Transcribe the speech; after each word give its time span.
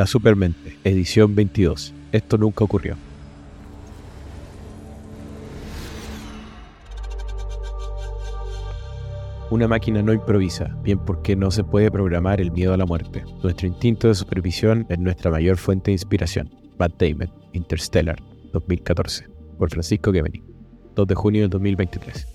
La 0.00 0.06
Supermente, 0.06 0.78
edición 0.82 1.34
22. 1.34 1.92
Esto 2.10 2.38
nunca 2.38 2.64
ocurrió. 2.64 2.96
Una 9.50 9.68
máquina 9.68 10.00
no 10.00 10.14
improvisa, 10.14 10.74
bien 10.82 11.00
porque 11.00 11.36
no 11.36 11.50
se 11.50 11.64
puede 11.64 11.90
programar 11.90 12.40
el 12.40 12.50
miedo 12.50 12.72
a 12.72 12.78
la 12.78 12.86
muerte. 12.86 13.24
Nuestro 13.42 13.66
instinto 13.68 14.08
de 14.08 14.14
supervisión 14.14 14.86
es 14.88 14.98
nuestra 14.98 15.30
mayor 15.30 15.58
fuente 15.58 15.90
de 15.90 15.96
inspiración. 15.96 16.48
Matt 16.78 16.98
Damon, 16.98 17.30
Interstellar, 17.52 18.16
2014, 18.54 19.26
por 19.58 19.68
Francisco 19.68 20.14
Gemini, 20.14 20.42
2 20.94 21.08
de 21.08 21.14
junio 21.14 21.42
del 21.42 21.50
2023. 21.50 22.26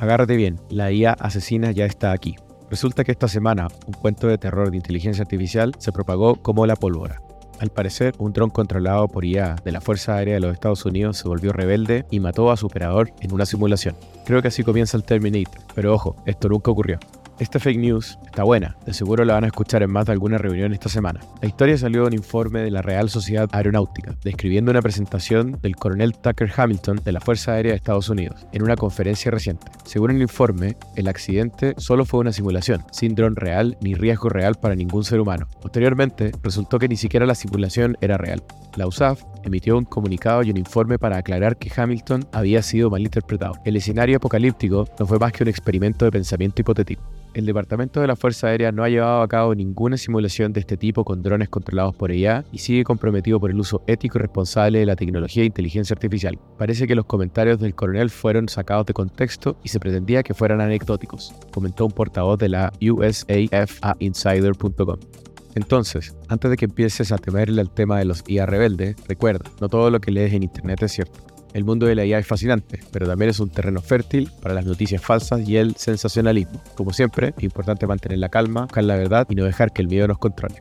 Agárrate 0.00 0.34
bien, 0.34 0.58
la 0.70 0.90
IA 0.90 1.12
asesina 1.12 1.70
ya 1.70 1.86
está 1.86 2.10
aquí. 2.10 2.34
Resulta 2.72 3.04
que 3.04 3.12
esta 3.12 3.28
semana 3.28 3.68
un 3.86 3.92
cuento 3.92 4.28
de 4.28 4.38
terror 4.38 4.70
de 4.70 4.78
inteligencia 4.78 5.20
artificial 5.20 5.74
se 5.76 5.92
propagó 5.92 6.36
como 6.36 6.64
la 6.64 6.74
pólvora. 6.74 7.20
Al 7.60 7.68
parecer, 7.68 8.14
un 8.16 8.32
dron 8.32 8.48
controlado 8.48 9.08
por 9.08 9.26
IA 9.26 9.56
de 9.62 9.72
la 9.72 9.82
Fuerza 9.82 10.14
Aérea 10.14 10.36
de 10.36 10.40
los 10.40 10.54
Estados 10.54 10.86
Unidos 10.86 11.18
se 11.18 11.28
volvió 11.28 11.52
rebelde 11.52 12.06
y 12.10 12.18
mató 12.18 12.50
a 12.50 12.56
su 12.56 12.64
operador 12.64 13.12
en 13.20 13.34
una 13.34 13.44
simulación. 13.44 13.94
Creo 14.24 14.40
que 14.40 14.48
así 14.48 14.64
comienza 14.64 14.96
el 14.96 15.04
Terminator, 15.04 15.62
pero 15.74 15.92
ojo, 15.92 16.16
esto 16.24 16.48
nunca 16.48 16.70
ocurrió. 16.70 16.98
Esta 17.38 17.58
fake 17.58 17.78
news 17.78 18.18
está 18.26 18.44
buena, 18.44 18.76
de 18.86 18.92
seguro 18.92 19.24
la 19.24 19.34
van 19.34 19.44
a 19.44 19.48
escuchar 19.48 19.82
en 19.82 19.90
más 19.90 20.06
de 20.06 20.12
alguna 20.12 20.38
reunión 20.38 20.72
esta 20.72 20.88
semana. 20.88 21.20
La 21.40 21.48
historia 21.48 21.76
salió 21.76 22.02
de 22.02 22.08
un 22.08 22.12
informe 22.12 22.60
de 22.60 22.70
la 22.70 22.82
Real 22.82 23.08
Sociedad 23.08 23.48
Aeronáutica, 23.52 24.14
describiendo 24.22 24.70
una 24.70 24.82
presentación 24.82 25.58
del 25.62 25.76
coronel 25.76 26.12
Tucker 26.12 26.52
Hamilton 26.54 27.00
de 27.04 27.12
la 27.12 27.20
Fuerza 27.20 27.52
Aérea 27.52 27.72
de 27.72 27.76
Estados 27.76 28.08
Unidos, 28.08 28.46
en 28.52 28.62
una 28.62 28.76
conferencia 28.76 29.30
reciente. 29.30 29.66
Según 29.84 30.12
el 30.12 30.22
informe, 30.22 30.76
el 30.94 31.08
accidente 31.08 31.74
solo 31.78 32.04
fue 32.04 32.20
una 32.20 32.32
simulación, 32.32 32.84
sin 32.92 33.14
dron 33.14 33.34
real 33.34 33.76
ni 33.80 33.94
riesgo 33.94 34.28
real 34.28 34.54
para 34.54 34.74
ningún 34.74 35.04
ser 35.04 35.20
humano. 35.20 35.48
Posteriormente, 35.60 36.32
resultó 36.42 36.78
que 36.78 36.88
ni 36.88 36.96
siquiera 36.96 37.26
la 37.26 37.34
simulación 37.34 37.96
era 38.00 38.18
real. 38.18 38.42
La 38.76 38.86
USAF 38.86 39.22
emitió 39.44 39.76
un 39.76 39.84
comunicado 39.84 40.42
y 40.42 40.50
un 40.50 40.56
informe 40.56 40.98
para 40.98 41.18
aclarar 41.18 41.56
que 41.56 41.70
Hamilton 41.74 42.26
había 42.32 42.62
sido 42.62 42.90
malinterpretado. 42.90 43.54
El 43.64 43.76
escenario 43.76 44.16
apocalíptico 44.16 44.88
no 44.98 45.06
fue 45.06 45.18
más 45.18 45.32
que 45.32 45.44
un 45.44 45.48
experimento 45.48 46.04
de 46.04 46.12
pensamiento 46.12 46.60
hipotético. 46.62 47.02
El 47.34 47.46
Departamento 47.46 48.00
de 48.00 48.06
la 48.06 48.16
Fuerza 48.16 48.48
Aérea 48.48 48.72
no 48.72 48.84
ha 48.84 48.90
llevado 48.90 49.22
a 49.22 49.28
cabo 49.28 49.54
ninguna 49.54 49.96
simulación 49.96 50.52
de 50.52 50.60
este 50.60 50.76
tipo 50.76 51.02
con 51.04 51.22
drones 51.22 51.48
controlados 51.48 51.96
por 51.96 52.12
ella 52.12 52.44
y 52.52 52.58
sigue 52.58 52.84
comprometido 52.84 53.40
por 53.40 53.50
el 53.50 53.58
uso 53.58 53.82
ético 53.86 54.18
y 54.18 54.20
responsable 54.20 54.80
de 54.80 54.86
la 54.86 54.96
tecnología 54.96 55.42
e 55.42 55.46
inteligencia 55.46 55.94
artificial. 55.94 56.38
Parece 56.58 56.86
que 56.86 56.94
los 56.94 57.06
comentarios 57.06 57.58
del 57.58 57.74
coronel 57.74 58.10
fueron 58.10 58.48
sacados 58.48 58.86
de 58.86 58.92
contexto 58.92 59.56
y 59.64 59.68
se 59.68 59.80
pretendía 59.80 60.22
que 60.22 60.34
fueran 60.34 60.60
anecdóticos, 60.60 61.34
comentó 61.52 61.86
un 61.86 61.92
portavoz 61.92 62.38
de 62.38 62.50
la 62.50 62.72
USAF 62.80 63.80
insider.com. 63.98 65.31
Entonces, 65.54 66.14
antes 66.28 66.50
de 66.50 66.56
que 66.56 66.64
empieces 66.64 67.12
a 67.12 67.18
temerle 67.18 67.60
al 67.60 67.70
tema 67.70 67.98
de 67.98 68.06
los 68.06 68.24
IA 68.26 68.46
rebeldes, 68.46 68.96
recuerda, 69.06 69.50
no 69.60 69.68
todo 69.68 69.90
lo 69.90 70.00
que 70.00 70.10
lees 70.10 70.32
en 70.32 70.42
Internet 70.42 70.82
es 70.82 70.92
cierto. 70.92 71.20
El 71.52 71.64
mundo 71.64 71.84
de 71.84 71.94
la 71.94 72.06
IA 72.06 72.18
es 72.18 72.26
fascinante, 72.26 72.80
pero 72.90 73.06
también 73.06 73.30
es 73.30 73.38
un 73.38 73.50
terreno 73.50 73.82
fértil 73.82 74.30
para 74.40 74.54
las 74.54 74.64
noticias 74.64 75.02
falsas 75.02 75.46
y 75.46 75.58
el 75.58 75.76
sensacionalismo. 75.76 76.62
Como 76.74 76.94
siempre, 76.94 77.34
es 77.36 77.44
importante 77.44 77.86
mantener 77.86 78.18
la 78.18 78.30
calma, 78.30 78.62
buscar 78.62 78.84
la 78.84 78.96
verdad 78.96 79.26
y 79.28 79.34
no 79.34 79.44
dejar 79.44 79.72
que 79.72 79.82
el 79.82 79.88
miedo 79.88 80.08
nos 80.08 80.16
controle. 80.16 80.56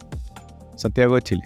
Santiago 0.76 1.16
de 1.16 1.22
Chile. 1.22 1.44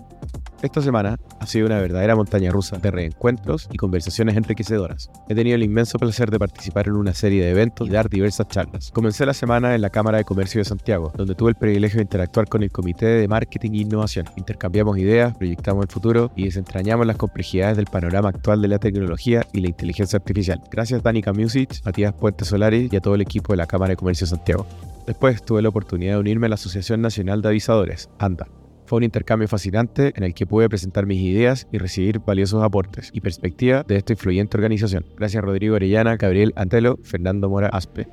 Esta 0.64 0.82
semana 0.82 1.20
ha 1.46 1.48
sido 1.48 1.68
una 1.68 1.80
verdadera 1.80 2.16
montaña 2.16 2.52
rusa 2.52 2.78
de 2.78 2.90
reencuentros 2.90 3.70
y 3.72 3.78
conversaciones 3.78 4.36
enriquecedoras. 4.36 5.12
He 5.30 5.36
tenido 5.36 5.56
el 5.56 5.64
inmenso 5.64 6.00
placer 6.00 6.32
de 6.32 6.40
participar 6.40 6.88
en 6.88 6.94
una 6.94 7.14
serie 7.14 7.44
de 7.44 7.52
eventos 7.52 7.88
y 7.88 7.92
dar 7.92 8.10
diversas 8.10 8.48
charlas. 8.48 8.92
Comencé 8.92 9.26
la 9.26 9.34
semana 9.34 9.76
en 9.76 9.82
la 9.82 9.92
Cámara 9.92 10.18
de 10.18 10.24
Comercio 10.24 10.60
de 10.60 10.66
Santiago, 10.66 11.14
donde 11.16 11.36
tuve 11.36 11.52
el 11.52 11.56
privilegio 11.56 11.98
de 11.98 12.04
interactuar 12.04 12.48
con 12.48 12.64
el 12.64 12.72
Comité 12.72 13.06
de 13.06 13.28
Marketing 13.28 13.72
e 13.72 13.78
Innovación. 13.78 14.26
Intercambiamos 14.36 14.98
ideas, 14.98 15.36
proyectamos 15.38 15.84
el 15.84 15.92
futuro 15.92 16.32
y 16.36 16.46
desentrañamos 16.46 17.06
las 17.06 17.18
complejidades 17.18 17.78
del 17.78 17.86
panorama 17.86 18.30
actual 18.30 18.62
de 18.62 18.68
la 18.68 18.80
tecnología 18.80 19.46
y 19.54 19.62
la 19.62 19.68
inteligencia 19.68 20.18
artificial. 20.18 20.62
Gracias 20.72 21.04
Danica 21.04 21.32
Music, 21.32 21.80
Matías 21.86 22.14
Puente 22.14 22.44
Solari 22.44 22.90
y 22.92 22.96
a 22.96 23.02
todo 23.02 23.14
el 23.14 23.22
equipo 23.22 23.54
de 23.54 23.58
la 23.58 23.68
Cámara 23.68 23.92
de 23.92 23.98
Comercio 23.98 24.26
de 24.26 24.32
Santiago. 24.32 24.66
Después 25.06 25.44
tuve 25.46 25.62
la 25.62 25.70
oportunidad 25.70 26.14
de 26.14 26.20
unirme 26.20 26.48
a 26.48 26.50
la 26.50 26.56
Asociación 26.56 27.02
Nacional 27.02 27.44
de 27.44 27.50
Avisadores, 27.50 28.10
ANDA, 28.18 28.48
fue 28.86 28.98
un 28.98 29.04
intercambio 29.04 29.48
fascinante 29.48 30.14
en 30.16 30.24
el 30.24 30.34
que 30.34 30.46
pude 30.46 30.70
presentar 30.70 31.06
mis 31.06 31.22
ideas 31.22 31.68
y 31.72 31.78
recibir 31.78 32.20
valiosos 32.20 32.64
aportes 32.64 33.10
y 33.14 33.22
perspectiva 33.22 33.84
de 33.84 33.98
esta 33.98 34.14
influyente 34.14 34.58
organización. 34.58 35.06
Gracias 35.18 35.44
Rodrigo 35.44 35.76
Orellana, 35.76 36.18
Gabriel 36.18 36.54
Antelo, 36.56 36.98
Fernando 37.04 37.50
Mora 37.50 37.70
Aspe. 37.70 38.08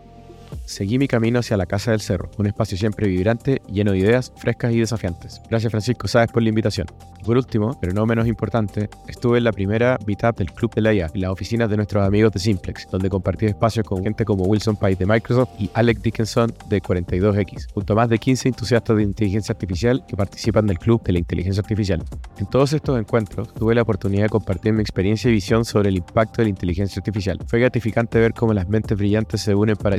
Seguí 0.65 0.99
mi 0.99 1.09
camino 1.09 1.41
hacia 1.41 1.57
la 1.57 1.67
Casa 1.67 1.91
del 1.91 2.01
Cerro, 2.01 2.31
un 2.39 2.47
espacio 2.47 2.77
siempre 2.79 3.09
vibrante, 3.09 3.63
lleno 3.71 3.93
de 3.93 3.99
ideas 3.99 4.33
frescas 4.37 4.73
y 4.73 4.81
desafiantes. 4.81 5.41
Gracias 5.49 5.71
Francisco 5.71 6.09
Sáez 6.09 6.31
por 6.33 6.43
la 6.43 6.49
invitación. 6.49 6.87
Y 7.21 7.25
por 7.25 7.37
último, 7.37 7.79
pero 7.81 7.93
no 7.93 8.05
menos 8.07 8.27
importante, 8.27 8.89
estuve 9.07 9.39
en 9.39 9.45
la 9.45 9.53
primera 9.53 9.99
meetup 10.07 10.37
del 10.37 10.53
Club 10.53 10.75
de 10.75 10.81
la 10.81 10.95
IA, 10.95 11.11
en 11.15 11.21
las 11.21 11.31
oficinas 11.31 11.71
de 11.71 11.77
nuestros 11.77 12.05
amigos 12.05 12.33
de 12.33 12.41
Simplex, 12.41 12.89
donde 12.91 13.09
compartí 13.09 13.47
espacio 13.47 13.85
con 13.85 14.03
gente 14.03 14.25
como 14.25 14.45
Wilson 14.45 14.77
Pike 14.77 14.97
de 14.97 15.07
Microsoft 15.07 15.51
y 15.59 15.71
Alec 15.75 16.01
Dickinson 16.01 16.53
de 16.69 16.83
42X, 16.83 17.69
junto 17.73 17.93
a 17.93 17.97
más 17.97 18.09
de 18.09 18.19
15 18.19 18.49
entusiastas 18.49 18.97
de 18.97 19.03
inteligencia 19.03 19.53
artificial 19.53 20.05
que 20.07 20.17
participan 20.17 20.67
del 20.67 20.79
Club 20.79 21.03
de 21.05 21.13
la 21.13 21.19
Inteligencia 21.19 21.61
Artificial. 21.61 22.03
En 22.39 22.47
todos 22.47 22.73
estos 22.73 22.99
encuentros, 22.99 23.53
tuve 23.55 23.75
la 23.75 23.83
oportunidad 23.83 24.25
de 24.25 24.29
compartir 24.29 24.73
mi 24.73 24.81
experiencia 24.81 25.31
y 25.31 25.35
visión 25.35 25.65
sobre 25.65 25.91
el 25.91 25.97
impacto 25.97 26.39
de 26.39 26.45
la 26.45 26.51
inteligencia 26.51 26.99
artificial. 27.01 27.39
Fue 27.47 27.61
gratificante 27.61 28.19
ver 28.19 28.35
cómo 28.35 28.53
las 28.53 28.69
mentes 28.69 28.97
brillantes 28.97 29.41
se 29.41 29.55
unen 29.55 29.77
para 29.77 29.97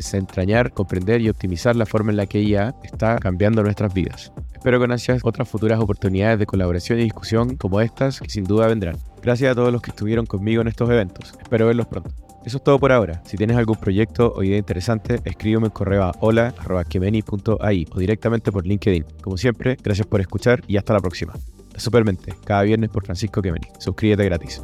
comprender 0.72 1.22
y 1.22 1.30
optimizar 1.30 1.76
la 1.76 1.86
forma 1.86 2.12
en 2.12 2.18
la 2.18 2.26
que 2.26 2.42
IA 2.42 2.76
está 2.84 3.18
cambiando 3.18 3.64
nuestras 3.64 3.94
vidas. 3.94 4.32
Espero 4.54 4.80
con 4.80 4.92
ansias 4.92 5.22
otras 5.24 5.50
futuras 5.50 5.80
oportunidades 5.80 6.40
de 6.40 6.46
colaboración 6.46 7.00
y 7.00 7.04
discusión 7.04 7.58
como 7.58 7.82
estas 7.82 8.20
que 8.20 8.30
sin 8.30 8.46
duda 8.46 8.68
vendrán. 8.68 8.98
Gracias 9.22 9.52
a 9.52 9.56
todos 9.56 9.72
los 9.72 9.82
que 9.82 9.92
estuvieron 9.92 10.26
conmigo 10.26 10.62
en 10.62 10.68
estos 10.68 10.90
eventos. 10.90 11.34
Espero 11.42 11.68
verlos 11.68 11.88
pronto. 11.88 12.12
Eso 12.46 12.58
es 12.58 12.64
todo 12.64 12.78
por 12.80 12.92
ahora. 12.92 13.22
Si 13.26 13.38
tienes 13.38 13.56
algún 13.58 13.78
proyecto 13.78 14.34
o 14.36 14.44
idea 14.44 14.58
interesante, 14.58 15.20
escríbeme 15.24 15.68
en 15.68 15.72
correo 15.72 16.04
a 16.04 16.12
hola.kemeni.ai 16.20 17.88
o 17.92 18.00
directamente 18.00 18.52
por 18.52 18.66
LinkedIn. 18.66 19.06
Como 19.22 19.38
siempre, 19.38 19.78
gracias 19.82 20.08
por 20.08 20.20
escuchar 20.20 20.62
y 20.68 20.78
hasta 20.78 20.94
la 20.94 21.00
próxima. 21.00 21.34
Supermente, 21.78 22.34
cada 22.46 22.64
viernes 22.64 22.90
por 22.90 23.06
Francisco 23.06 23.42
Kemeni. 23.42 23.68
Suscríbete 23.80 24.26
gratis. 24.26 24.62